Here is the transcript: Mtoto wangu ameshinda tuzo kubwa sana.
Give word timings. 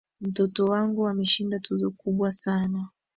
Mtoto 0.21 0.65
wangu 0.65 1.07
ameshinda 1.07 1.59
tuzo 1.59 1.91
kubwa 1.91 2.31
sana. 2.31 2.87